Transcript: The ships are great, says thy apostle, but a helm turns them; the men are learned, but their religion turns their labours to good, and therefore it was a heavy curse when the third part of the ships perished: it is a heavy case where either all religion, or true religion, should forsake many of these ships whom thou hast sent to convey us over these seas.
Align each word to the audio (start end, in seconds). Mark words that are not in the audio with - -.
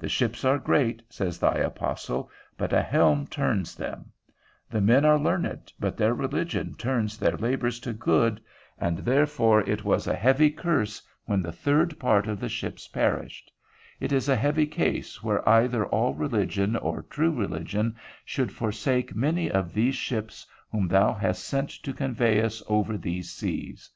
The 0.00 0.08
ships 0.08 0.44
are 0.44 0.58
great, 0.58 1.00
says 1.10 1.38
thy 1.38 1.54
apostle, 1.54 2.28
but 2.58 2.72
a 2.72 2.82
helm 2.82 3.28
turns 3.28 3.76
them; 3.76 4.10
the 4.68 4.80
men 4.80 5.04
are 5.04 5.16
learned, 5.16 5.72
but 5.78 5.96
their 5.96 6.12
religion 6.12 6.74
turns 6.74 7.16
their 7.16 7.36
labours 7.36 7.78
to 7.86 7.92
good, 7.92 8.40
and 8.80 8.98
therefore 8.98 9.60
it 9.60 9.84
was 9.84 10.08
a 10.08 10.16
heavy 10.16 10.50
curse 10.50 11.00
when 11.26 11.40
the 11.40 11.52
third 11.52 12.00
part 12.00 12.26
of 12.26 12.40
the 12.40 12.48
ships 12.48 12.88
perished: 12.88 13.52
it 14.00 14.10
is 14.10 14.28
a 14.28 14.34
heavy 14.34 14.66
case 14.66 15.22
where 15.22 15.48
either 15.48 15.86
all 15.86 16.14
religion, 16.14 16.74
or 16.74 17.02
true 17.02 17.30
religion, 17.32 17.94
should 18.24 18.50
forsake 18.50 19.14
many 19.14 19.48
of 19.48 19.72
these 19.72 19.94
ships 19.94 20.44
whom 20.72 20.88
thou 20.88 21.12
hast 21.14 21.44
sent 21.44 21.70
to 21.70 21.94
convey 21.94 22.40
us 22.42 22.60
over 22.66 22.98
these 22.98 23.30
seas. 23.30 23.88